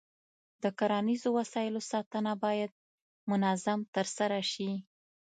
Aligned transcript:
د 0.63 0.65
کرنیزو 0.79 1.29
وسایلو 1.39 1.81
ساتنه 1.91 2.31
باید 2.43 2.71
منظم 3.29 3.79
ترسره 3.95 4.39
شي. 4.51 4.71